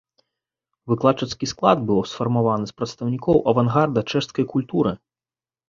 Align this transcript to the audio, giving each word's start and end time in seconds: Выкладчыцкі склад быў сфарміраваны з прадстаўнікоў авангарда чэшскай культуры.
Выкладчыцкі 0.93 1.49
склад 1.51 1.77
быў 1.91 1.99
сфарміраваны 2.13 2.65
з 2.71 2.77
прадстаўнікоў 2.81 3.35
авангарда 3.55 4.07
чэшскай 4.11 4.45
культуры. 4.59 4.91